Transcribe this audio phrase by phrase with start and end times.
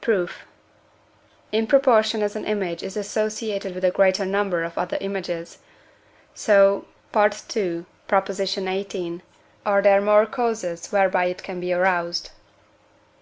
[0.00, 0.46] Proof.
[1.52, 5.58] In proportion as an image is associated with a greater number of other images,
[6.32, 7.82] so (II.
[8.30, 9.22] xviii.)
[9.66, 12.30] are there more causes whereby it can be aroused.